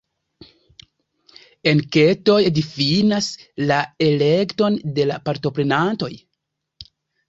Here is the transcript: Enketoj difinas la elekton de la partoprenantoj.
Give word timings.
Enketoj 1.73 2.39
difinas 2.57 3.31
la 3.69 3.81
elekton 4.11 4.83
de 5.01 5.11
la 5.15 5.23
partoprenantoj. 5.31 6.15